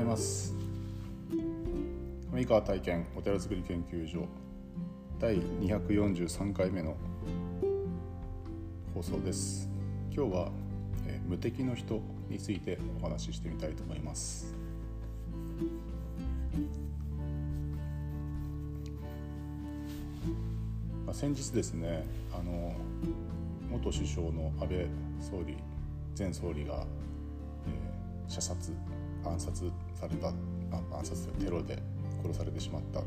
[0.00, 0.54] ございます。
[2.32, 4.26] 上川体験お寺づくり研究所
[5.18, 6.96] 第243回目の
[8.94, 9.68] 放送です。
[10.10, 10.48] 今日は、
[11.06, 12.00] えー、無敵の人
[12.30, 14.54] についてお話ししてみたいと思います。
[21.04, 22.74] まあ、先日ですねあの
[23.70, 24.86] 元首相の安倍
[25.20, 25.58] 総理
[26.18, 26.86] 前総理が、
[27.66, 28.72] えー、射殺
[29.24, 31.82] 暗殺された暗殺テロで
[32.22, 33.02] 殺されてしまった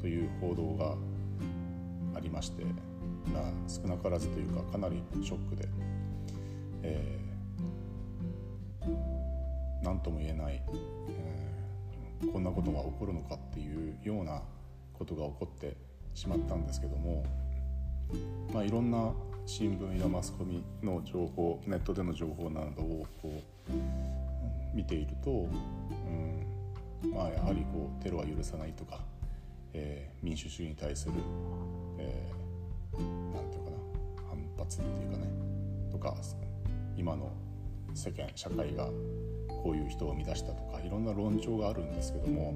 [0.00, 0.94] という報道が
[2.16, 2.64] ありまして、
[3.32, 5.68] ま、少なからずというかかなりショックで、
[6.82, 10.62] えー、何とも言えない、
[11.08, 14.42] えー、こんなことが起こるのかっていうような
[14.92, 15.76] ことが起こって
[16.14, 17.24] しまったんですけども、
[18.52, 19.12] まあ、いろんな
[19.46, 24.23] 新聞やマスコミの情報ネットでの情報などをこう
[24.74, 29.00] 見ていると、うんまあ、やはりこうテロは許さないとか、
[29.72, 31.14] えー、民主主義に対する、
[31.98, 32.98] えー、
[33.32, 33.76] なんていうかな
[34.28, 35.28] 反発っていうかね
[35.90, 36.14] とか
[36.96, 37.32] 今の
[37.94, 38.86] 世間社会が
[39.62, 42.52] こういう人を生み出したとかいろんな論調があるんですけども、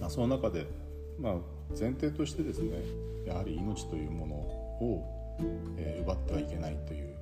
[0.00, 0.66] まあ、その中で、
[1.18, 1.34] まあ、
[1.70, 2.82] 前提としてですね
[3.26, 5.36] やはり命というものを、
[5.76, 7.14] えー、奪ってはいけないという、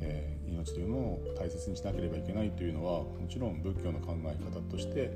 [0.00, 5.10] え命というものを大切にしなければいけないというのはもちろん仏教の考え方として、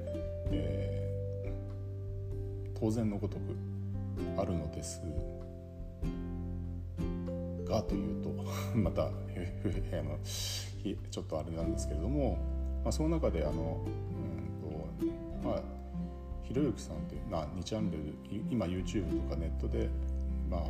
[0.51, 3.43] えー、当然のごとく
[4.37, 5.03] あるのです
[7.65, 8.31] がというと
[8.77, 9.11] また
[11.11, 12.37] ちょっとあれなんですけれども、
[12.83, 15.63] まあ、その中であの、うんとまあ、
[16.43, 18.03] ひろゆきさんという、まあ、2チャンネル
[18.51, 19.89] 今 YouTube とかネットで、
[20.51, 20.61] まあ、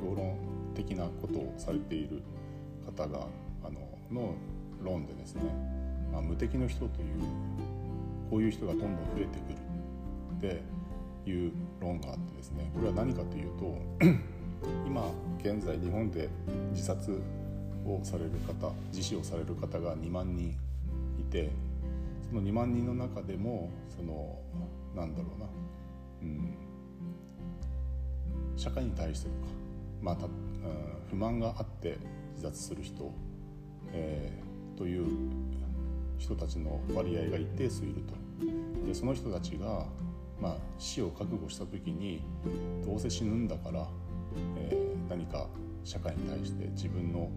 [0.00, 0.36] 評論
[0.74, 2.22] 的なことをされている
[2.86, 3.26] 方が
[3.64, 3.80] あの
[4.12, 4.34] の
[4.82, 5.42] 論でですね、
[6.12, 7.20] まあ、無敵の人という
[8.30, 9.58] こういう人がどんどん増えてくる
[10.38, 13.78] っていう論があってですねこれは何かというと
[14.86, 16.28] 今現在日本で
[16.72, 17.20] 自殺
[17.86, 20.56] をされる方自死をされる方が2万人
[21.18, 21.50] いて
[22.28, 24.38] その2万人の中でもその
[24.94, 25.46] なんだろうな、
[26.22, 26.54] うん、
[28.56, 29.36] 社会に対してとか、
[30.00, 30.26] まあ、た
[31.10, 31.98] 不満があって
[32.34, 33.12] 自殺する人
[33.92, 35.06] えー、という
[36.18, 38.14] 人たちの割合が一定数いると。
[38.86, 39.86] でその人たちが、
[40.40, 42.22] まあ、死を覚悟した時に
[42.84, 43.88] どうせ死ぬんだから、
[44.56, 45.48] えー、何か
[45.84, 47.30] 社会に対して自分の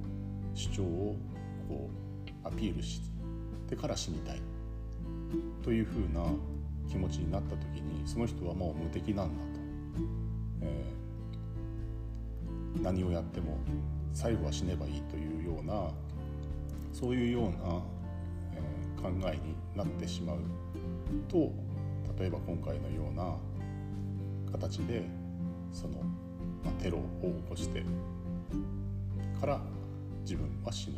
[0.54, 1.16] 主張を
[1.70, 1.90] こ
[2.44, 3.02] うアピールし
[3.70, 4.42] てから死にたい。
[5.62, 6.24] というふうな
[6.90, 9.60] 気持ちになった時にその人はもう無敵なんだと、
[10.62, 13.58] えー、何をやっても
[14.14, 15.92] 最後は死ねばいいというような
[17.00, 17.80] そういうような、
[18.56, 20.38] え、考えになってしまう
[21.28, 21.52] と
[22.18, 23.36] 例えば今回のような
[24.52, 25.04] 形で
[25.72, 26.00] その、
[26.64, 27.84] まあ、テロを起こして
[29.40, 29.62] から
[30.24, 30.96] 自分は死ぬ、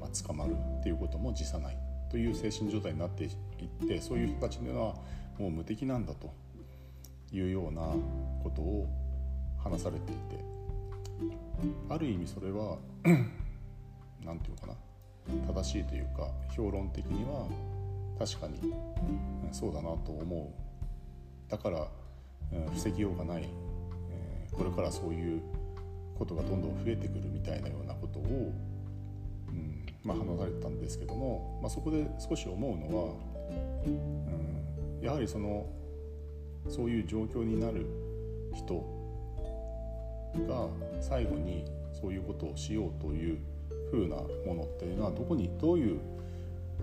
[0.00, 1.78] まあ、捕まるっていうことも辞さない
[2.12, 3.30] という精神状態になっていっ
[3.88, 4.94] てそういう人たちには
[5.36, 6.32] もう無敵なんだと
[7.32, 7.82] いうような
[8.44, 8.86] ことを
[9.64, 10.44] 話されていて
[11.88, 12.78] ある意味それは
[14.24, 14.87] 何て言うかな
[15.46, 17.46] 正しいというか評論的には
[18.18, 18.72] 確かに
[19.52, 20.52] そうだなと思
[21.48, 21.50] う。
[21.50, 21.88] だから
[22.74, 23.48] 防ぎようがない。
[24.52, 25.40] これからそういう
[26.18, 28.52] ことがどんどん増えてくるみたいなようなことを、
[29.48, 33.14] うんまあ、話されてたんですけども、まあ、そこで少し思うのは、
[33.86, 35.66] うん、やはりその
[36.68, 37.86] そういう状況になる
[38.52, 38.84] 人
[40.48, 40.66] が
[41.00, 43.38] 最後にそういうことをしようという
[43.90, 46.00] 風なものっていうのはどこにどういう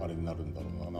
[0.02, 1.00] あれになるんだろうな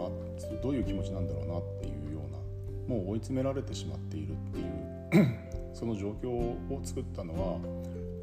[0.62, 7.60] どういう気持ちなんだろうなっていうようなもう追い詰められてしまっているっていうその状況を作ったのは、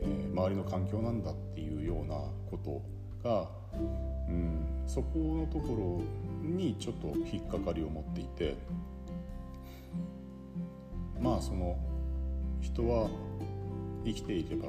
[0.01, 2.17] えー、周りの環境なんだっていうような
[2.51, 2.83] こと
[3.23, 3.49] が、
[4.29, 6.03] うん、そこのとこ
[6.43, 8.57] ろにちょっと引っかかりを持っていて
[11.21, 11.77] まあその
[12.61, 13.09] 人は
[14.05, 14.69] 生きていれば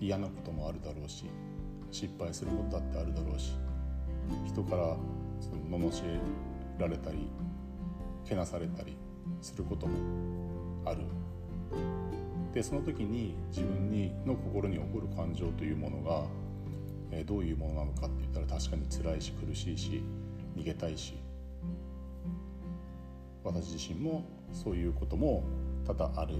[0.00, 1.24] 嫌なこともあるだろうし
[1.90, 3.56] 失敗することだってあるだろうし
[4.46, 4.96] 人から
[5.40, 6.20] その罵
[6.78, 7.28] られたり
[8.28, 8.96] けなされたり
[9.40, 9.94] することも
[10.84, 11.02] ある。
[12.52, 16.24] でその時に自分にの心に起こる感情というものが、
[17.10, 20.02] えー、どういうものなのかって言ったら確かに辛いし苦しいし
[20.56, 21.14] 逃げたいし。
[23.44, 25.42] 私自身もそういうことも
[25.86, 26.34] 多々ある。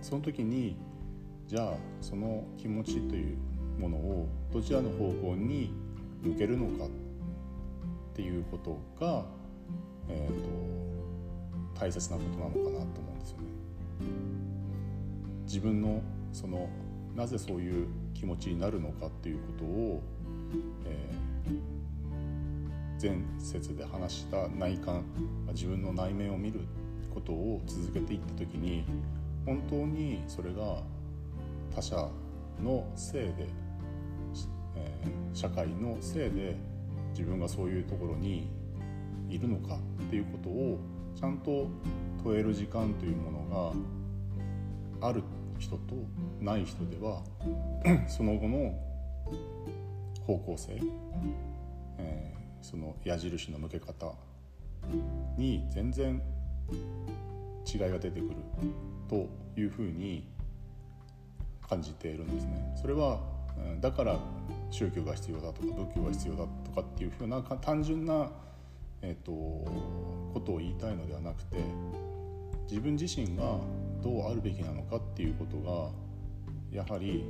[0.00, 0.76] その時に
[1.52, 3.36] じゃあその気持ちという
[3.78, 5.70] ものをどちらの方向に
[6.22, 6.88] 向けるのかっ
[8.14, 9.26] ていうことが、
[10.08, 10.42] えー
[11.74, 12.62] と、大切なことなのかな
[12.94, 13.44] と思うんですよね。
[15.44, 16.00] 自分の
[16.32, 16.70] その
[17.14, 20.02] なぜそういう気持ちになるのかっていうことを、
[20.86, 25.04] えー、前節で話した内観
[25.52, 26.60] 自分の内面を見る
[27.12, 28.84] ことを続けていった時に
[29.44, 30.82] 本当にそれが
[31.74, 32.08] 他者
[32.62, 33.48] のせいで、
[34.76, 36.56] えー、社会のせいで
[37.10, 38.50] 自分がそういうところに
[39.28, 40.78] いるのかっていうことを
[41.18, 41.68] ちゃんと
[42.22, 43.74] 問える時間というもの
[45.00, 45.22] がある
[45.58, 45.94] 人と
[46.40, 47.22] ない人では
[48.08, 48.74] その後の
[50.26, 50.80] 方向性、
[51.98, 54.14] えー、その矢印の向け方
[55.36, 56.22] に全然
[57.72, 58.36] 違いが出てくる
[59.08, 60.31] というふうに
[61.72, 62.74] 感じているんですね。
[62.76, 63.18] それは
[63.80, 64.18] だから
[64.70, 68.30] 宗教が必要だとか仏教が必要だとかっていうふうな単純な、
[69.00, 71.56] えーと、ことを言いたいのではなくて
[72.68, 73.58] 自分自身が
[74.02, 75.90] どうあるべきなのかっていうことが
[76.70, 77.24] やはり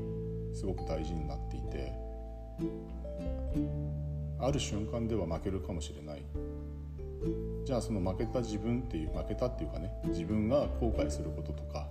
[0.55, 1.93] すごく大事になっていて
[4.41, 6.23] ある瞬間では負けるかもしれない
[7.65, 11.89] じゃあその負けた自分っていう負けたっていうかね自分が後悔することとか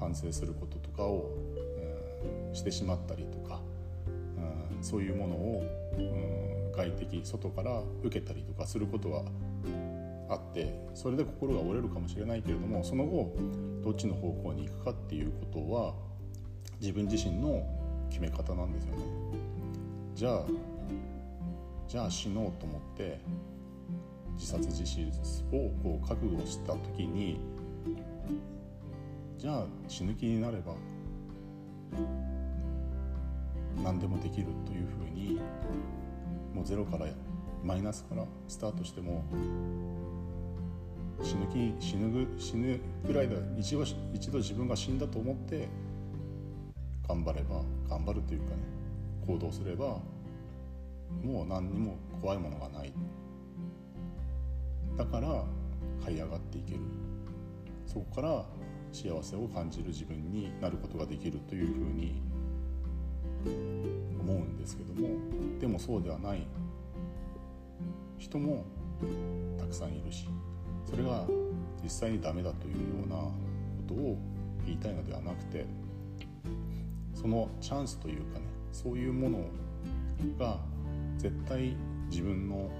[0.00, 1.30] 反省することとかを、
[2.52, 3.60] してしまったりとか、
[4.76, 5.62] うん、そういうものを、
[5.96, 9.24] うん、外的外から受けたりとかすることは
[10.28, 13.34] あってそれで心が折れるかもしれないけれどもその後
[13.82, 15.94] どっちの方向に行くかっていうことは
[16.80, 17.66] 自分自身の
[18.08, 19.04] 決め方なんですよね。
[20.14, 20.44] じゃあ
[21.88, 23.20] じゃあ死のうと思って
[24.34, 25.02] 自殺自死
[25.52, 27.40] をこう覚悟した時に
[29.36, 30.74] じゃあ死ぬ気になれば
[33.82, 35.40] 何でもできるというふうに
[36.54, 37.06] もうゼロから
[37.64, 39.24] マイナスからスタートしても
[41.22, 43.84] 死ぬ気死ぬ死ぬぐらいだ一度
[44.14, 45.68] 一度自分が死んだと思って
[47.06, 48.62] 頑張れば頑張るというかね
[49.26, 49.98] 行動すれば
[51.22, 52.92] もう何にも怖いものがない。
[54.96, 55.44] だから
[56.04, 56.80] 這い上がっていける。
[57.86, 58.44] そこから
[58.92, 62.22] 幸せを感じる自分になることができるというふうに
[63.44, 65.08] 思うんですけども
[65.60, 66.46] でもそうではない
[68.18, 68.64] 人も
[69.58, 70.28] たくさんいるし
[70.88, 71.24] それが
[71.82, 73.32] 実際にダメだというようなこ
[73.88, 74.18] とを
[74.66, 75.64] 言いたいのではなくて
[77.14, 79.38] そのチャンスというかねそういうもの
[80.38, 80.58] が
[81.16, 81.76] 絶対
[82.08, 82.70] 自分の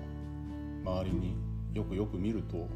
[0.84, 1.36] 周りに
[1.74, 2.68] よくよく見ると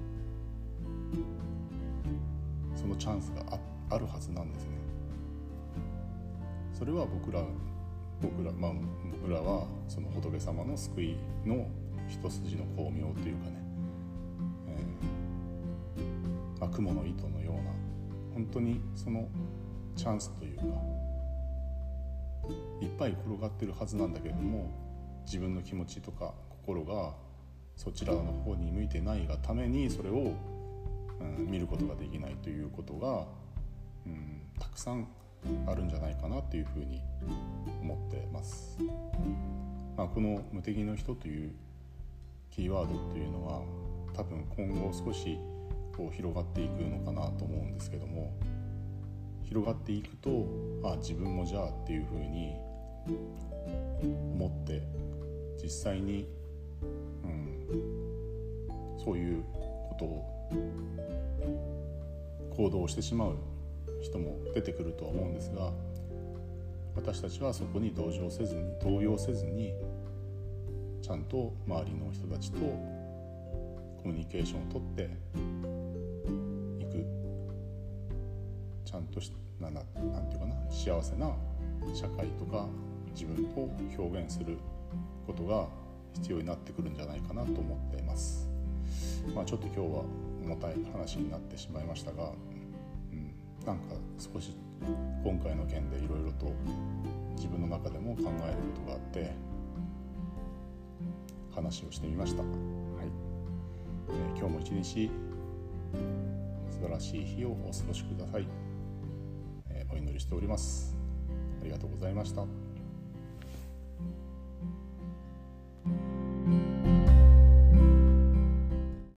[2.75, 3.59] そのチャンスが
[3.91, 4.71] あるはずなんですね。
[6.73, 7.43] それは僕ら
[8.25, 8.73] 僕らまあ
[9.21, 11.67] 僕らはその仏様の救いの
[12.09, 13.63] 一筋の光明というかね、
[14.69, 17.71] えーまあ、雲の糸のような
[18.35, 19.29] 本当にその
[19.97, 20.65] チャンスというか
[22.81, 24.71] いっぱい転がってるはずなんだけれども
[25.25, 27.15] 自分の気持ちとか心が
[27.77, 30.35] そちらの方に向いてないがためにそれを、
[31.21, 33.27] うん、見ることができないということが、
[34.07, 35.09] うん、たくさん
[35.67, 37.03] あるんじゃないかなというふうに
[37.83, 38.79] 思ってます。
[39.97, 41.53] まあ、この「無敵の人」という
[42.51, 43.63] キーワードというのは
[44.15, 45.39] 多分今後少し
[45.97, 48.33] こう広がっていくのかなと思うんですけども
[49.43, 50.47] 広がっていくと
[50.83, 52.55] あ自分もじゃあっていうふうに
[54.35, 54.83] 思って
[55.63, 56.27] 実際に
[57.23, 59.43] うん、そういう
[59.89, 60.25] ことを
[62.57, 63.37] 行動してしまう
[64.05, 65.73] 人も出てくるとは思うんですが
[66.95, 69.73] 私たちはそこに同情せずに動揺せずに
[71.03, 75.11] ちゃんと周りの人たちとコミュニケーションをとって
[76.81, 77.07] いく
[78.85, 79.85] ちゃんとしななん
[80.29, 81.35] ていうかな幸せな
[81.95, 82.67] 社会とか
[83.15, 84.59] 自分を表現する
[85.27, 85.67] ことが
[86.15, 88.49] 必要になってくるんじゃないかなと思っています。
[89.35, 90.05] まあ、ちょっと今日は
[90.45, 92.33] 重たい話になってしまいましたが、
[93.67, 94.57] なんか少し
[95.23, 96.53] 今回の件でいろいろと
[97.37, 99.33] 自分の中でも考えることがあって
[101.55, 102.43] 話をしてみました。
[102.43, 102.51] はい
[104.09, 105.11] えー、今日も一日
[106.71, 108.47] 素晴らしい日をお過ごしください、
[109.71, 110.97] えー、お祈りしております。
[111.63, 112.64] ありがとうございました。